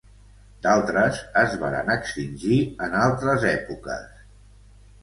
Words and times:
D'altres 0.63 1.19
es 1.43 1.53
varen 1.65 1.93
extingir 1.97 2.59
en 2.87 2.99
altres 3.05 3.47
èpoques. 3.53 4.27